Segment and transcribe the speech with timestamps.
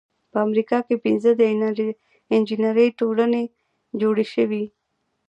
[0.31, 1.41] په امریکا کې پنځه د
[2.35, 3.43] انجینری ټولنې
[4.01, 4.63] جوړې شوې.